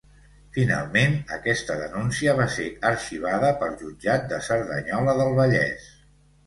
Finalment, 0.53 1.13
aquesta 1.37 1.75
denúncia 1.83 2.33
va 2.41 2.49
ser 2.55 2.65
arxivada 2.93 3.55
pel 3.61 3.79
Jutjat 3.85 4.27
de 4.35 4.43
Cerdanyola 4.51 5.19
del 5.23 5.41
Vallès. 5.45 5.91